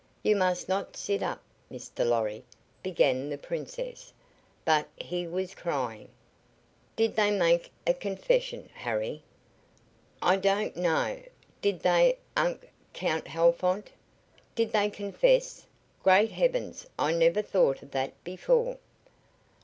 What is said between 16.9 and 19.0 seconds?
I never thought of that before."